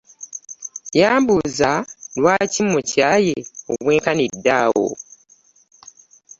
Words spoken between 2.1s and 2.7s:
lwaki